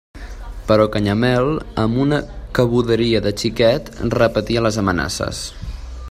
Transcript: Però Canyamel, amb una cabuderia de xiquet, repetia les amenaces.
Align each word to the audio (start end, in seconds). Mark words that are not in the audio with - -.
Però 0.69 0.85
Canyamel, 0.93 1.49
amb 1.83 1.99
una 2.05 2.21
cabuderia 2.59 3.21
de 3.27 3.33
xiquet, 3.43 3.95
repetia 4.19 4.65
les 4.69 4.81
amenaces. 4.85 5.43